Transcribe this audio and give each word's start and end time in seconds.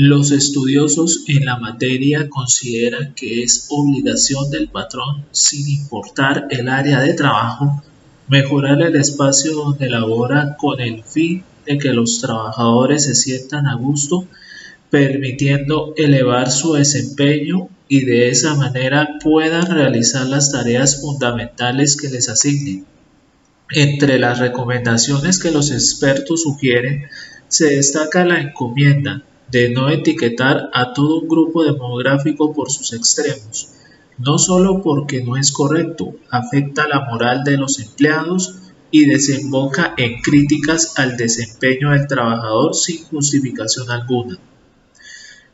Los 0.00 0.30
estudiosos 0.30 1.24
en 1.26 1.44
la 1.44 1.56
materia 1.56 2.28
consideran 2.28 3.14
que 3.14 3.42
es 3.42 3.66
obligación 3.68 4.48
del 4.48 4.68
patrón, 4.68 5.24
sin 5.32 5.68
importar 5.68 6.46
el 6.50 6.68
área 6.68 7.00
de 7.00 7.14
trabajo, 7.14 7.82
mejorar 8.28 8.80
el 8.80 8.94
espacio 8.94 9.56
donde 9.56 9.90
labora 9.90 10.56
con 10.56 10.80
el 10.80 11.02
fin 11.02 11.42
de 11.66 11.78
que 11.78 11.92
los 11.92 12.20
trabajadores 12.20 13.06
se 13.06 13.16
sientan 13.16 13.66
a 13.66 13.74
gusto, 13.74 14.28
permitiendo 14.88 15.94
elevar 15.96 16.52
su 16.52 16.74
desempeño 16.74 17.68
y 17.88 18.04
de 18.04 18.28
esa 18.28 18.54
manera 18.54 19.18
puedan 19.20 19.66
realizar 19.66 20.28
las 20.28 20.52
tareas 20.52 21.00
fundamentales 21.00 21.96
que 21.96 22.08
les 22.08 22.28
asignen. 22.28 22.86
Entre 23.72 24.20
las 24.20 24.38
recomendaciones 24.38 25.40
que 25.40 25.50
los 25.50 25.72
expertos 25.72 26.44
sugieren 26.44 27.06
se 27.48 27.70
destaca 27.74 28.24
la 28.24 28.40
encomienda 28.40 29.24
de 29.50 29.70
no 29.70 29.88
etiquetar 29.88 30.70
a 30.72 30.92
todo 30.92 31.20
un 31.20 31.28
grupo 31.28 31.64
demográfico 31.64 32.52
por 32.52 32.70
sus 32.70 32.92
extremos, 32.92 33.68
no 34.18 34.38
solo 34.38 34.82
porque 34.82 35.22
no 35.22 35.36
es 35.36 35.52
correcto, 35.52 36.14
afecta 36.30 36.88
la 36.88 37.00
moral 37.00 37.44
de 37.44 37.56
los 37.56 37.78
empleados 37.78 38.56
y 38.90 39.06
desemboca 39.06 39.94
en 39.96 40.20
críticas 40.20 40.94
al 40.96 41.16
desempeño 41.16 41.90
del 41.90 42.06
trabajador 42.06 42.74
sin 42.74 43.04
justificación 43.04 43.90
alguna. 43.90 44.38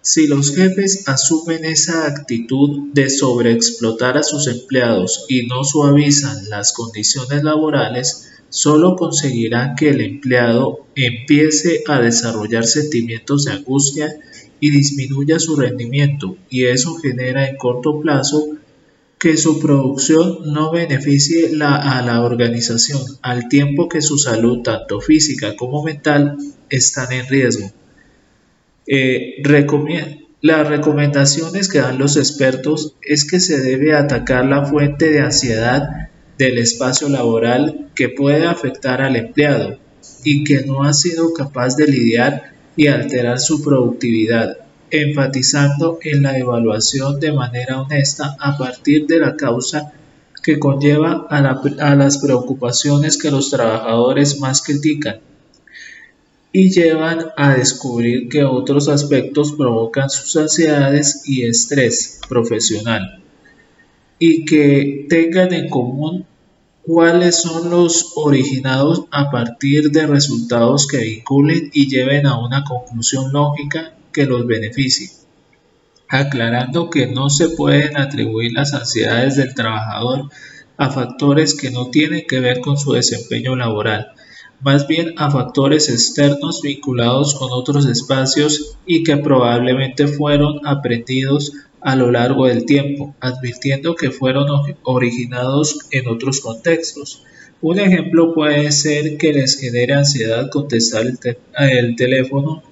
Si 0.01 0.27
los 0.27 0.55
jefes 0.55 1.09
asumen 1.09 1.65
esa 1.65 2.07
actitud 2.07 2.93
de 2.93 3.09
sobreexplotar 3.09 4.19
a 4.19 4.23
sus 4.23 4.47
empleados 4.49 5.25
y 5.29 5.47
no 5.47 5.65
suavizan 5.65 6.51
las 6.51 6.75
condiciones 6.75 7.43
laborales, 7.43 8.34
solo 8.55 8.95
conseguirán 8.95 9.75
que 9.75 9.91
el 9.91 10.01
empleado 10.01 10.87
empiece 10.95 11.83
a 11.89 12.01
desarrollar 12.01 12.65
sentimientos 12.65 13.47
de 13.47 13.53
angustia 13.53 14.15
y 14.61 14.71
disminuya 14.71 15.41
su 15.41 15.57
rendimiento 15.57 16.37
y 16.49 16.67
eso 16.67 16.95
genera 16.95 17.49
en 17.49 17.57
corto 17.57 18.01
plazo 18.01 18.47
que 19.19 19.37
su 19.37 19.59
producción 19.59 20.53
no 20.53 20.71
beneficie 20.71 21.51
a 21.61 22.01
la 22.03 22.23
organización 22.23 23.01
al 23.23 23.49
tiempo 23.49 23.89
que 23.89 24.01
su 24.01 24.19
salud 24.19 24.63
tanto 24.63 25.01
física 25.01 25.57
como 25.57 25.83
mental 25.83 26.37
están 26.71 27.13
en 27.13 27.27
riesgo. 27.27 27.73
Eh, 28.87 29.43
las 30.43 30.69
recomendaciones 30.69 31.69
que 31.69 31.79
dan 31.79 31.99
los 31.99 32.17
expertos 32.17 32.95
es 33.03 33.29
que 33.29 33.41
se 33.41 33.61
debe 33.61 33.97
atacar 33.97 34.45
la 34.45 34.65
fuente 34.65 35.11
de 35.11 35.23
ansiedad 35.23 36.05
del 36.39 36.59
espacio 36.59 37.09
laboral 37.09 37.89
que 37.95 38.09
puede 38.09 38.47
afectar 38.47 39.03
al 39.03 39.17
empleado 39.17 39.79
y 40.25 40.45
que 40.45 40.63
no 40.63 40.85
ha 40.85 40.93
sido 40.93 41.33
capaz 41.33 41.77
de 41.77 41.87
lidiar 41.87 42.55
y 42.77 42.89
alterar 42.89 43.39
su 43.39 43.63
productividad, 43.63 44.59
enfatizando 44.91 45.99
en 46.03 46.23
la 46.23 46.39
evaluación 46.39 47.21
de 47.21 47.33
manera 47.33 47.81
honesta 47.81 48.37
a 48.41 48.59
partir 48.59 49.07
de 49.07 49.21
la 49.21 49.37
causa 49.37 49.93
que 50.43 50.59
conlleva 50.59 51.27
a, 51.31 51.95
las 51.95 52.19
preocupaciones 52.19 53.17
que 53.17 53.31
los 53.31 53.51
trabajadores 53.51 54.41
más 54.41 54.61
critican 54.61 55.21
y 56.53 56.71
llevan 56.71 57.27
a 57.37 57.55
descubrir 57.55 58.29
que 58.29 58.45
otros 58.45 58.89
aspectos 58.89 59.53
provocan 59.53 60.11
sus 60.11 60.37
ansiedades 60.37 61.23
y 61.25 61.47
estrés 61.47 62.21
profesional 62.29 63.24
y 64.27 64.47
que 64.47 65.05
tengan 65.11 65.53
en 65.53 65.69
común 65.69 66.25
cuáles 66.81 67.43
son 67.43 67.69
los 67.69 68.13
originados 68.17 69.05
a 69.11 69.31
partir 69.31 69.91
de 69.91 70.07
resultados 70.07 70.87
que 70.87 70.97
vinculen 70.97 71.71
y 71.75 71.91
lleven 71.91 72.25
a 72.27 72.39
una 72.39 72.65
conclusión 72.65 73.35
lógica 73.35 73.93
que 74.15 74.25
los 74.25 74.47
beneficie, 74.47 75.11
aclarando 76.09 76.89
que 76.89 77.07
no 77.07 77.29
se 77.29 77.51
pueden 77.51 77.99
atribuir 77.99 78.55
las 78.55 78.73
ansiedades 78.73 79.37
del 79.37 79.55
trabajador 79.55 80.31
a 80.79 80.89
factores 80.89 81.55
que 81.55 81.71
no 81.71 81.91
tienen 81.91 82.27
que 82.27 82.41
ver 82.41 82.61
con 82.61 82.79
su 82.79 82.93
desempeño 82.93 83.57
laboral, 83.57 84.13
más 84.65 84.87
bien 84.87 85.13
a 85.19 85.31
factores 85.31 85.91
externos 85.91 86.63
vinculados 86.63 87.35
con 87.35 87.51
otros 87.53 87.85
espacios 87.85 88.79
y 88.87 89.05
que 89.05 89.19
probablemente 89.19 90.09
fueron 90.09 90.67
aprendidos 90.67 91.53
a 91.83 91.95
lo 91.97 92.11
largo 92.11 92.47
del 92.47 92.65
tiempo, 92.65 93.15
advirtiendo 93.21 93.95
que 93.95 94.11
fueron 94.11 94.47
originados 94.85 95.81
en 95.91 96.09
otros 96.09 96.41
contextos. 96.41 97.23
Un 97.61 97.79
ejemplo 97.79 98.33
puede 98.33 98.73
ser 98.73 99.19
que 99.19 99.35
les 99.35 99.61
genere 99.61 99.93
ansiedad 99.93 100.49
contestar 100.49 101.05
el, 101.59 101.97
teléfono 101.97 102.63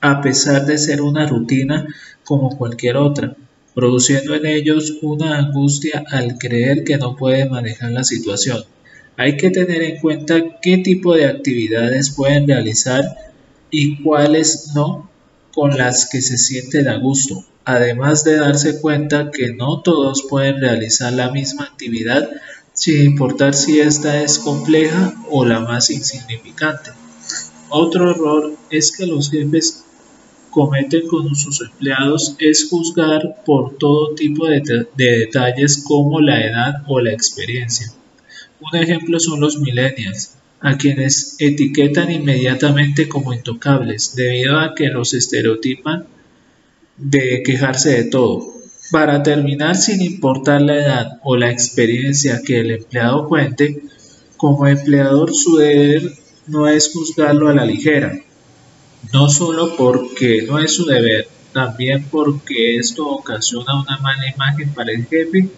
a 0.00 0.20
pesar 0.20 0.66
de 0.66 0.78
ser 0.78 1.00
una 1.00 1.28
rutina 1.28 1.86
como 2.24 2.58
cualquier 2.58 2.96
otra, 2.96 3.36
produciendo 3.72 4.34
en 4.34 4.46
ellos 4.46 4.98
una 5.00 5.38
angustia 5.38 6.02
al 6.10 6.38
creer 6.38 6.82
que 6.82 6.96
no 6.96 7.14
pueden 7.14 7.50
manejar 7.50 7.92
la 7.92 8.02
situación. 8.02 8.64
Hay 9.16 9.36
que 9.36 9.50
tener 9.50 9.82
en 9.82 10.00
cuenta 10.00 10.60
qué 10.60 10.78
tipo 10.78 11.14
de 11.14 11.26
actividades 11.26 12.10
pueden 12.10 12.46
realizar 12.46 13.02
y 13.70 14.02
cuáles 14.02 14.72
no 14.74 15.10
con 15.52 15.76
las 15.76 16.08
que 16.10 16.20
se 16.20 16.36
sienten 16.36 16.88
a 16.88 16.98
gusto, 16.98 17.42
además 17.64 18.24
de 18.24 18.36
darse 18.36 18.80
cuenta 18.80 19.30
que 19.30 19.54
no 19.54 19.80
todos 19.80 20.26
pueden 20.28 20.60
realizar 20.60 21.12
la 21.14 21.30
misma 21.30 21.64
actividad 21.64 22.28
sin 22.74 23.02
importar 23.02 23.54
si 23.54 23.80
esta 23.80 24.22
es 24.22 24.38
compleja 24.38 25.14
o 25.30 25.46
la 25.46 25.60
más 25.60 25.88
insignificante. 25.88 26.90
Otro 27.70 28.10
error 28.10 28.54
es 28.70 28.94
que 28.94 29.06
los 29.06 29.30
jefes 29.30 29.82
cometen 30.50 31.06
con 31.08 31.34
sus 31.34 31.62
empleados 31.62 32.36
es 32.38 32.68
juzgar 32.68 33.42
por 33.46 33.78
todo 33.78 34.14
tipo 34.14 34.46
de, 34.46 34.86
de, 34.94 35.18
detalles 35.18 35.82
como 35.86 36.20
la 36.20 36.40
edad 36.46 36.74
o 36.86 37.00
la 37.00 37.12
experiencia. 37.12 37.92
Un 38.72 38.78
ejemplo 38.80 39.20
son 39.20 39.40
los 39.40 39.60
millennials, 39.60 40.34
a 40.60 40.76
quienes 40.76 41.36
etiquetan 41.38 42.10
inmediatamente 42.10 43.08
como 43.08 43.32
intocables 43.32 44.16
debido 44.16 44.58
a 44.58 44.74
que 44.74 44.88
los 44.88 45.14
estereotipan 45.14 46.06
de 46.96 47.44
quejarse 47.44 47.90
de 47.90 48.04
todo. 48.10 48.54
Para 48.90 49.22
terminar, 49.22 49.76
sin 49.76 50.02
importar 50.02 50.62
la 50.62 50.76
edad 50.76 51.20
o 51.22 51.36
la 51.36 51.50
experiencia 51.50 52.42
que 52.44 52.58
el 52.58 52.72
empleado 52.72 53.28
cuente, 53.28 53.82
como 54.36 54.66
empleador 54.66 55.32
su 55.32 55.58
deber 55.58 56.12
no 56.48 56.66
es 56.66 56.92
juzgarlo 56.92 57.48
a 57.48 57.54
la 57.54 57.64
ligera, 57.64 58.18
no 59.12 59.28
solo 59.28 59.76
porque 59.76 60.42
no 60.42 60.58
es 60.58 60.74
su 60.74 60.86
deber, 60.86 61.28
también 61.52 62.04
porque 62.10 62.78
esto 62.78 63.06
ocasiona 63.06 63.80
una 63.80 63.98
mala 63.98 64.28
imagen 64.28 64.70
para 64.74 64.90
el 64.90 65.06
jefe 65.06 65.48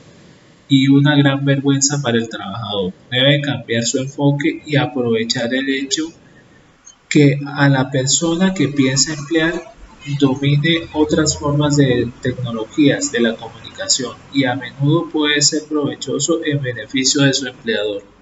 y 0.69 0.89
una 0.89 1.17
gran 1.17 1.45
vergüenza 1.45 2.01
para 2.03 2.19
el 2.19 2.29
trabajador. 2.29 2.93
Debe 3.11 3.41
cambiar 3.41 3.85
su 3.85 3.99
enfoque 3.99 4.63
y 4.67 4.77
aprovechar 4.77 5.53
el 5.55 5.69
hecho 5.69 6.05
que 7.09 7.41
a 7.47 7.69
la 7.69 7.91
persona 7.91 8.53
que 8.53 8.69
piensa 8.69 9.15
emplear 9.15 9.79
domine 10.19 10.89
otras 10.95 11.39
formas 11.39 11.77
de 11.77 12.11
tecnologías 12.23 13.13
de 13.13 13.21
la 13.21 13.37
comunicación 13.37 14.15
y 14.33 14.45
a 14.45 14.55
menudo 14.55 15.09
puede 15.09 15.43
ser 15.43 15.65
provechoso 15.65 16.41
en 16.45 16.63
beneficio 16.63 17.23
de 17.23 17.35
su 17.35 17.47
empleador. 17.47 18.18